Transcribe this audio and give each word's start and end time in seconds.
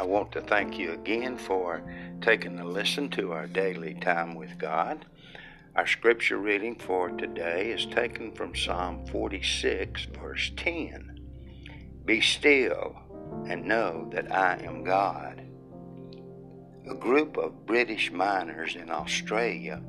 I 0.00 0.04
want 0.04 0.32
to 0.32 0.40
thank 0.40 0.78
you 0.78 0.92
again 0.92 1.36
for 1.36 1.82
taking 2.22 2.58
a 2.58 2.64
listen 2.64 3.10
to 3.10 3.32
our 3.32 3.46
daily 3.46 3.92
time 3.92 4.34
with 4.34 4.56
God. 4.56 5.04
Our 5.76 5.86
scripture 5.86 6.38
reading 6.38 6.76
for 6.76 7.10
today 7.10 7.70
is 7.70 7.84
taken 7.84 8.32
from 8.32 8.56
Psalm 8.56 9.06
46, 9.08 10.06
verse 10.18 10.52
10. 10.56 11.20
Be 12.06 12.22
still 12.22 12.96
and 13.46 13.66
know 13.66 14.08
that 14.14 14.34
I 14.34 14.62
am 14.62 14.84
God. 14.84 15.42
A 16.90 16.94
group 16.94 17.36
of 17.36 17.66
British 17.66 18.10
miners 18.10 18.76
in 18.76 18.90
Australia 18.90 19.82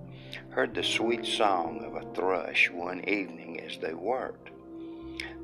heard 0.50 0.76
the 0.76 0.84
sweet 0.84 1.26
song 1.26 1.86
of 1.86 1.96
a 1.96 2.14
thrush 2.14 2.70
one 2.70 3.08
evening 3.08 3.62
as 3.62 3.78
they 3.78 3.94
worked. 3.94 4.50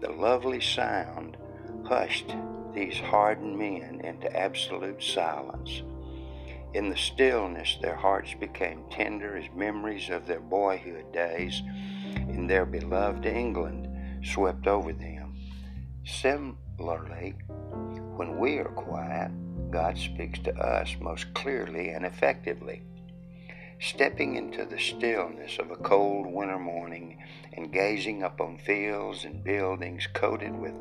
The 0.01 0.11
lovely 0.11 0.59
sound 0.59 1.37
hushed 1.85 2.35
these 2.73 2.97
hardened 2.97 3.57
men 3.57 4.01
into 4.03 4.35
absolute 4.35 5.03
silence. 5.03 5.81
In 6.73 6.89
the 6.89 6.97
stillness, 6.97 7.77
their 7.81 7.95
hearts 7.95 8.33
became 8.33 8.83
tender 8.91 9.37
as 9.37 9.45
memories 9.55 10.09
of 10.09 10.27
their 10.27 10.39
boyhood 10.39 11.11
days 11.11 11.61
in 12.27 12.47
their 12.47 12.65
beloved 12.65 13.25
England 13.25 13.87
swept 14.25 14.67
over 14.67 14.93
them. 14.93 15.35
Similarly, 16.05 17.35
when 18.15 18.37
we 18.37 18.57
are 18.57 18.65
quiet, 18.65 19.31
God 19.71 19.97
speaks 19.97 20.39
to 20.39 20.55
us 20.55 20.95
most 20.99 21.33
clearly 21.33 21.89
and 21.89 22.05
effectively. 22.05 22.81
Stepping 23.79 24.35
into 24.35 24.65
the 24.65 24.79
stillness 24.79 25.59
of 25.59 25.71
a 25.71 25.75
cold 25.75 26.25
winter 26.25 26.57
morning 26.57 27.21
and 27.53 27.71
gazing 27.71 28.23
up 28.23 28.41
on 28.41 28.57
fields 28.57 29.23
and 29.23 29.43
buildings 29.43 30.07
coated 30.13 30.57
with 30.57 30.73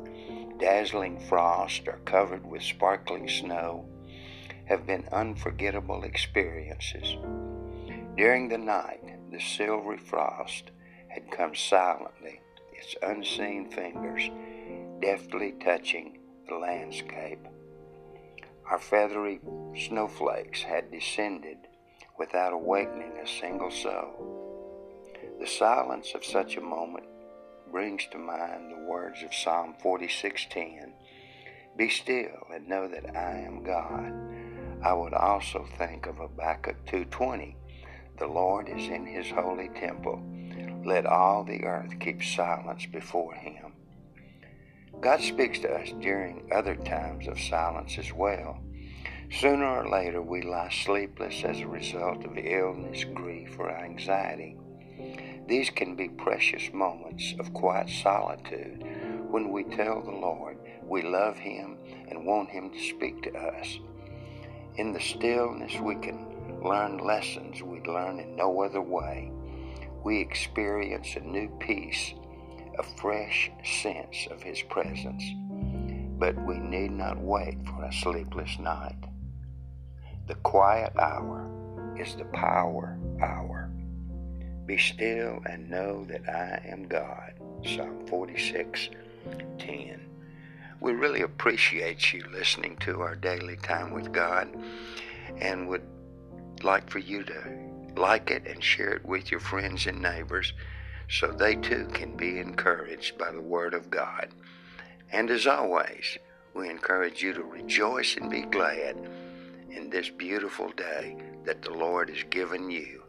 dazzling 0.59 1.19
frost 1.19 1.87
or 1.87 1.99
covered 2.05 2.45
with 2.45 2.61
sparkling 2.61 3.27
snow 3.27 3.85
have 4.65 4.85
been 4.85 5.07
unforgettable 5.11 6.03
experiences. 6.03 7.15
During 8.15 8.49
the 8.49 8.57
night, 8.57 9.03
the 9.31 9.39
silvery 9.39 9.97
frost 9.97 10.71
had 11.09 11.31
come 11.31 11.55
silently, 11.55 12.41
its 12.73 12.95
unseen 13.01 13.69
fingers 13.69 14.29
deftly 15.01 15.53
touching 15.63 16.19
the 16.47 16.55
landscape. 16.55 17.45
Our 18.69 18.79
feathery 18.79 19.39
snowflakes 19.75 20.63
had 20.63 20.91
descended 20.91 21.57
without 22.17 22.53
awakening 22.53 23.13
a 23.23 23.27
single 23.27 23.71
soul. 23.71 25.07
The 25.39 25.47
silence 25.47 26.13
of 26.15 26.25
such 26.25 26.57
a 26.57 26.61
moment 26.61 27.05
brings 27.71 28.05
to 28.11 28.17
mind 28.17 28.71
the 28.71 28.85
words 28.85 29.23
of 29.23 29.33
Psalm 29.33 29.75
46:10. 29.81 30.93
Be 31.75 31.89
still 31.89 32.47
and 32.53 32.67
know 32.67 32.87
that 32.87 33.15
I 33.15 33.39
am 33.39 33.63
God. 33.63 34.13
I 34.81 34.93
would 34.93 35.13
also 35.13 35.65
think 35.77 36.05
of 36.05 36.17
Habakkuk 36.17 36.85
2:20. 36.85 37.55
The 38.17 38.27
Lord 38.27 38.69
is 38.69 38.87
in 38.87 39.05
his 39.05 39.29
holy 39.29 39.69
temple. 39.69 40.21
Let 40.83 41.05
all 41.05 41.43
the 41.43 41.63
earth 41.65 41.99
keep 41.99 42.23
silence 42.23 42.85
before 42.85 43.33
him. 43.33 43.73
God 44.99 45.21
speaks 45.21 45.59
to 45.59 45.71
us 45.71 45.91
during 45.99 46.49
other 46.51 46.75
times 46.75 47.27
of 47.27 47.39
silence 47.39 47.97
as 47.97 48.11
well. 48.11 48.59
Sooner 49.29 49.65
or 49.65 49.89
later, 49.89 50.21
we 50.21 50.41
lie 50.41 50.69
sleepless 50.69 51.43
as 51.43 51.59
a 51.59 51.67
result 51.67 52.23
of 52.23 52.37
illness, 52.37 53.03
grief, 53.03 53.59
or 53.59 53.69
anxiety. 53.69 54.57
These 55.47 55.69
can 55.69 55.95
be 55.95 56.09
precious 56.09 56.73
moments 56.73 57.33
of 57.39 57.53
quiet 57.53 57.89
solitude 57.89 58.83
when 59.29 59.49
we 59.49 59.63
tell 59.63 60.01
the 60.01 60.11
Lord 60.11 60.57
we 60.83 61.01
love 61.01 61.37
Him 61.37 61.77
and 62.09 62.25
want 62.25 62.49
Him 62.49 62.69
to 62.69 62.79
speak 62.79 63.23
to 63.23 63.33
us. 63.33 63.79
In 64.75 64.91
the 64.91 64.99
stillness, 64.99 65.79
we 65.79 65.95
can 65.95 66.61
learn 66.63 66.97
lessons 66.97 67.63
we'd 67.63 67.87
learn 67.87 68.19
in 68.19 68.35
no 68.35 68.61
other 68.61 68.81
way. 68.81 69.31
We 70.03 70.19
experience 70.19 71.15
a 71.15 71.21
new 71.21 71.49
peace, 71.59 72.13
a 72.77 72.83
fresh 72.83 73.49
sense 73.63 74.27
of 74.29 74.43
His 74.43 74.61
presence. 74.63 75.23
But 76.19 76.35
we 76.45 76.57
need 76.57 76.91
not 76.91 77.19
wait 77.19 77.57
for 77.65 77.85
a 77.85 77.93
sleepless 77.93 78.59
night. 78.59 78.97
The 80.27 80.35
quiet 80.35 80.93
hour 80.99 81.49
is 81.97 82.15
the 82.15 82.25
power 82.25 82.97
hour. 83.21 83.66
Be 84.67 84.77
still 84.77 85.41
and 85.45 85.69
know 85.69 86.03
that 86.09 86.27
I 86.27 86.61
am 86.67 86.89
God. 86.89 87.33
Psalm 87.63 88.05
46 88.05 88.89
10. 89.57 90.09
We 90.81 90.91
really 90.91 91.21
appreciate 91.21 92.11
you 92.11 92.25
listening 92.33 92.75
to 92.81 93.01
our 93.01 93.15
daily 93.15 93.55
time 93.55 93.91
with 93.91 94.11
God 94.11 94.49
and 95.39 95.69
would 95.69 95.87
like 96.63 96.89
for 96.89 96.99
you 96.99 97.23
to 97.23 97.43
like 97.95 98.29
it 98.29 98.45
and 98.45 98.61
share 98.61 98.89
it 98.89 99.05
with 99.05 99.31
your 99.31 99.39
friends 99.39 99.87
and 99.87 100.01
neighbors 100.01 100.51
so 101.09 101.31
they 101.31 101.55
too 101.55 101.87
can 101.93 102.17
be 102.17 102.39
encouraged 102.39 103.17
by 103.17 103.31
the 103.31 103.41
Word 103.41 103.73
of 103.73 103.89
God. 103.89 104.27
And 105.13 105.29
as 105.29 105.47
always, 105.47 106.17
we 106.53 106.69
encourage 106.69 107.23
you 107.23 107.31
to 107.31 107.43
rejoice 107.43 108.17
and 108.17 108.29
be 108.29 108.41
glad 108.41 108.97
in 109.71 109.89
this 109.89 110.09
beautiful 110.09 110.71
day 110.71 111.15
that 111.45 111.61
the 111.61 111.71
Lord 111.71 112.09
has 112.09 112.23
given 112.29 112.69
you 112.69 113.03